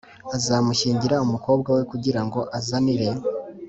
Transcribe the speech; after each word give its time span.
Azamushyingira 0.35 1.23
umukobwa 1.25 1.69
we 1.77 1.83
kugira 1.91 2.21
ngo 2.25 2.39
azanire 2.57 3.07